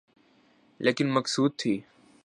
لیکن 0.79 1.07
مقصود 1.09 1.51
تھی۔ 1.57 1.79